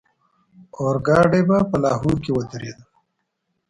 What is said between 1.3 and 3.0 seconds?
به په لاهور کې ودرېدو.